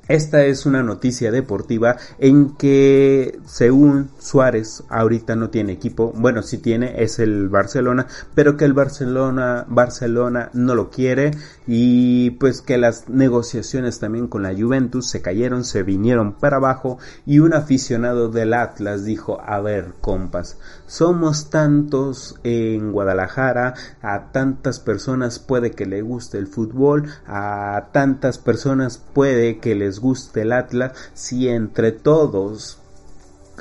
esta 0.08 0.46
es 0.46 0.66
una 0.66 0.84
noticia 0.84 1.32
deportiva 1.32 1.98
en 2.20 2.56
que 2.56 3.40
según 3.46 4.10
Suárez 4.20 4.84
ahorita 4.90 5.36
no 5.36 5.50
tiene 5.50 5.74
equipo, 5.74 6.12
bueno 6.16 6.44
sí 6.44 6.58
tiene, 6.58 7.02
es 7.04 7.20
el 7.20 7.48
Barcelona, 7.48 8.08
pero 8.36 8.58
que 8.58 8.66
el 8.66 8.74
Barcelona 8.74 9.66
Barcelona 9.68 10.50
no 10.54 10.76
lo 10.76 10.90
quiere 10.90 11.32
y 11.68 12.32
pues 12.32 12.62
que 12.62 12.78
las 12.78 13.08
negociaciones 13.08 14.00
también 14.00 14.28
con 14.28 14.44
la 14.44 14.54
Juventus 14.54 15.10
se 15.10 15.22
cayeron, 15.22 15.64
se 15.64 15.84
vinieron 15.84 16.34
para 16.34 16.58
abajo 16.58 16.98
y 17.26 17.40
un 17.40 17.54
aficionado 17.54 18.30
del 18.30 18.54
Atlas 18.54 19.06
dijo, 19.06 19.40
a 19.42 19.62
ver 19.62 19.94
compas, 20.02 20.58
somos 20.86 21.50
tantos 21.50 22.36
en 22.44 22.92
Guadalajara, 22.92 23.74
a 24.02 24.32
tantas 24.32 24.80
personas 24.80 25.40
puede 25.40 25.72
que 25.72 25.86
le 25.86 26.02
guste 26.02 26.38
el 26.38 26.48
fútbol, 26.48 27.06
a 27.26 27.90
tantas 27.94 28.38
personas 28.38 28.98
puede 28.98 29.60
que 29.60 29.76
les 29.76 29.93
guste 30.00 30.42
el 30.42 30.52
Atlas, 30.52 30.92
si 31.14 31.48
entre 31.50 31.92
todos 31.92 32.80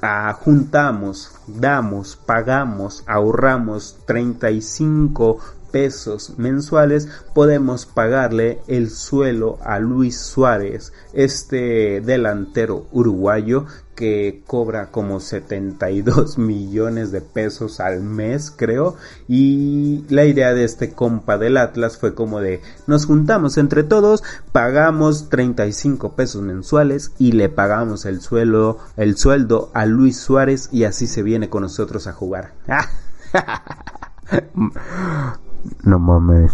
ah, 0.00 0.32
juntamos, 0.32 1.32
damos, 1.46 2.16
pagamos, 2.16 3.04
ahorramos 3.06 3.96
35 4.06 5.38
pesos 5.72 6.34
mensuales 6.38 7.08
podemos 7.34 7.86
pagarle 7.86 8.60
el 8.68 8.90
suelo 8.90 9.58
a 9.64 9.78
Luis 9.80 10.18
Suárez, 10.20 10.92
este 11.12 12.00
delantero 12.00 12.86
uruguayo 12.92 13.66
que 13.96 14.42
cobra 14.46 14.90
como 14.90 15.20
72 15.20 16.38
millones 16.38 17.12
de 17.12 17.20
pesos 17.20 17.80
al 17.80 18.00
mes 18.00 18.50
creo. 18.50 18.96
Y 19.28 20.04
la 20.08 20.24
idea 20.24 20.54
de 20.54 20.64
este 20.64 20.92
compa 20.92 21.38
del 21.38 21.56
Atlas 21.56 21.96
fue 21.96 22.14
como 22.14 22.40
de 22.40 22.60
nos 22.86 23.06
juntamos 23.06 23.58
entre 23.58 23.82
todos 23.82 24.22
pagamos 24.52 25.28
35 25.28 26.14
pesos 26.14 26.42
mensuales 26.42 27.12
y 27.18 27.32
le 27.32 27.48
pagamos 27.48 28.04
el 28.04 28.20
suelo 28.20 28.78
el 28.96 29.16
sueldo 29.16 29.70
a 29.74 29.86
Luis 29.86 30.18
Suárez 30.18 30.68
y 30.72 30.84
así 30.84 31.06
se 31.06 31.22
viene 31.22 31.48
con 31.48 31.62
nosotros 31.62 32.06
a 32.06 32.12
jugar 32.12 32.52
No 35.84 35.98
mames. 35.98 36.52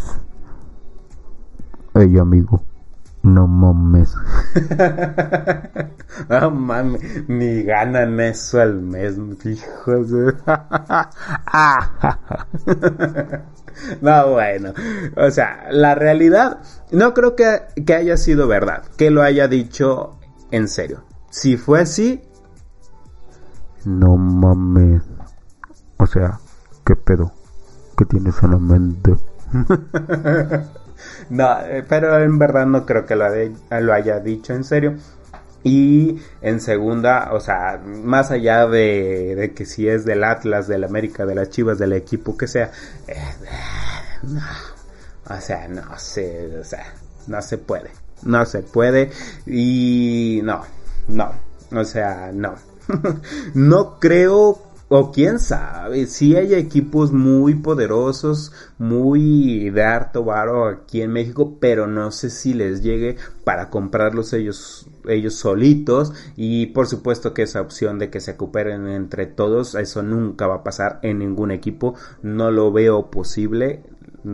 Ey, 1.95 2.19
amigo. 2.19 2.63
No 3.23 3.47
mames. 3.47 4.15
no 6.29 6.51
mames. 6.51 7.29
Ni 7.29 7.63
ganan 7.63 8.21
eso 8.21 8.61
al 8.61 8.81
mes, 8.81 9.17
hijos 9.45 10.11
de... 10.11 10.33
no, 14.01 14.31
bueno. 14.31 14.73
O 15.17 15.31
sea, 15.31 15.67
la 15.71 15.95
realidad, 15.95 16.61
no 16.93 17.15
creo 17.15 17.37
que, 17.37 17.63
que 17.85 17.95
haya 17.95 18.17
sido 18.17 18.47
verdad. 18.47 18.85
Que 18.97 19.11
lo 19.11 19.23
haya 19.23 19.49
dicho 19.49 20.19
en 20.51 20.69
serio. 20.69 21.05
Si 21.31 21.57
fue 21.57 21.83
así... 21.83 22.23
No 23.85 24.17
mames. 24.17 25.03
O 25.99 26.07
sea, 26.07 26.41
¿qué 26.85 26.97
pedo? 26.97 27.33
Que 27.99 28.05
tienes 28.05 28.41
en 28.43 28.51
la 28.53 28.59
mente. 28.59 29.15
no, 31.31 31.61
eh, 31.61 31.85
pero 31.89 32.19
en 32.23 32.39
verdad 32.39 32.67
no 32.67 32.87
creo 32.87 33.05
que 33.05 33.17
lo, 33.17 33.27
lo 33.81 33.93
haya 33.93 34.21
dicho 34.21 34.55
en 34.55 34.65
serio. 34.65 34.95
Y 35.65 36.19
en 36.41 36.61
segunda, 36.61 37.31
o 37.33 37.41
sea, 37.41 37.83
más 37.85 38.31
allá 38.31 38.67
de, 38.69 39.53
que 39.57 39.67
si 39.67 39.89
es 39.89 40.05
del 40.05 40.23
Atlas, 40.23 40.69
del 40.69 40.85
América, 40.85 41.27
de 41.27 41.35
las 41.35 41.51
Chivas, 41.51 41.79
del 41.79 41.95
equipo 41.95 42.37
que 42.37 42.47
sea, 42.47 42.71
eh, 43.09 43.17
no, 44.23 44.41
o 45.29 45.41
sea, 45.41 45.67
no 45.67 45.99
sé, 45.99 46.59
o 46.59 46.65
sea, 46.65 46.95
no 47.27 47.43
se 47.43 47.59
puede, 47.59 47.91
no 48.23 48.47
se 48.47 48.63
puede 48.63 49.11
y 49.47 50.41
no, 50.45 50.63
no, 51.09 51.33
o 51.73 51.85
sea, 51.85 52.31
no, 52.33 52.55
no 53.55 53.99
creo 53.99 54.68
o 54.91 55.13
quién 55.13 55.39
sabe, 55.39 56.07
si 56.07 56.35
hay 56.35 56.55
equipos 56.55 57.13
muy 57.13 57.55
poderosos, 57.55 58.53
muy 58.79 59.69
de 59.69 59.83
harto 59.83 60.25
varo 60.25 60.67
aquí 60.67 61.03
en 61.03 61.13
México, 61.13 61.59
pero 61.61 61.87
no 61.87 62.11
sé 62.11 62.31
si 62.31 62.55
les 62.55 62.83
llegue 62.83 63.17
para 63.45 63.69
comprarlos 63.69 64.33
ellos, 64.33 64.87
ellos 65.07 65.35
solitos. 65.35 66.13
Y 66.37 66.67
por 66.67 66.87
supuesto 66.87 67.35
que 67.35 67.43
esa 67.43 67.61
opción 67.61 67.99
de 67.99 68.09
que 68.09 68.21
se 68.21 68.33
recuperen 68.33 68.89
entre 68.89 69.27
todos, 69.27 69.75
eso 69.75 70.03
nunca 70.03 70.47
va 70.47 70.57
a 70.57 70.65
pasar 70.65 71.01
en 71.03 71.19
ningún 71.19 71.51
equipo. 71.51 71.95
No 72.23 72.51
lo 72.51 72.73
veo 72.73 73.11
posible 73.11 73.83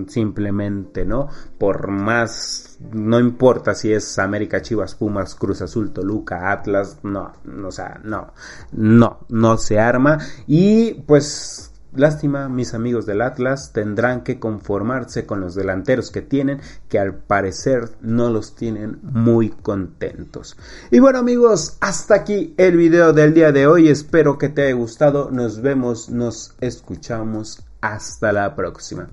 simplemente, 0.09 1.05
¿no? 1.05 1.29
Por 1.59 1.89
más, 1.89 2.79
no 2.93 3.21
importa 3.21 3.75
si 3.75 3.93
es 3.93 4.19
América, 4.19 4.63
Chivas, 4.63 4.95
Pumas, 4.95 5.35
Cruz 5.35 5.63
Azul, 5.63 5.93
Toluca, 5.93 6.53
Atlas, 6.53 6.99
no, 7.03 7.33
o 7.65 7.71
sea, 7.71 8.01
no, 8.05 8.33
no, 8.73 9.21
no 9.29 9.57
se 9.59 9.79
arma 9.79 10.19
y 10.47 10.95
pues 11.07 11.75
Lástima, 11.97 12.49
mis 12.49 12.75
amigos 12.75 13.07
del 13.07 13.23
Atlas 13.23 13.73
tendrán 13.73 14.25
que 14.25 14.41
conformarse 14.41 15.27
con 15.27 15.41
los 15.41 15.55
delanteros 15.55 16.11
que 16.11 16.23
tienen, 16.23 16.61
que 16.89 16.99
al 16.99 17.15
parecer 17.15 17.91
no 18.01 18.31
los 18.31 18.57
tienen 18.57 18.99
muy 19.03 19.51
contentos. 19.51 20.57
Y 20.91 20.99
bueno 20.99 21.21
amigos, 21.21 21.77
hasta 21.81 22.17
aquí 22.17 22.53
el 22.57 22.77
video 22.77 23.13
del 23.13 23.33
día 23.33 23.53
de 23.53 23.69
hoy. 23.69 23.89
Espero 23.89 24.39
que 24.39 24.49
te 24.49 24.63
haya 24.63 24.75
gustado. 24.75 25.31
Nos 25.31 25.63
vemos, 25.63 26.11
nos 26.11 26.57
escuchamos. 26.61 27.65
Hasta 27.81 28.33
la 28.33 28.57
próxima. 28.57 29.09